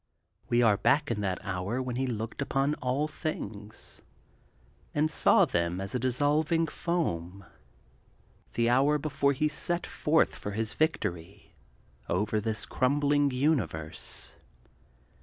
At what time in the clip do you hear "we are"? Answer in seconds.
0.49-0.77